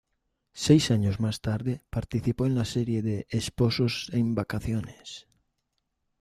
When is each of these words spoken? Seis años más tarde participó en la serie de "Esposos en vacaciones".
Seis 0.55 0.89
años 0.89 1.19
más 1.19 1.41
tarde 1.41 1.83
participó 1.91 2.47
en 2.47 2.55
la 2.55 2.65
serie 2.65 3.03
de 3.03 3.27
"Esposos 3.29 4.09
en 4.11 4.33
vacaciones". 4.33 5.27